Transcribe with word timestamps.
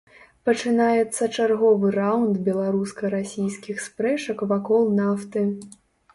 Пачынаецца 0.49 1.27
чарговы 1.37 1.91
раўнд 1.97 2.39
беларуска-расійскіх 2.47 3.85
спрэчак 3.87 4.37
вакол 4.55 4.83
нафты. 5.03 5.47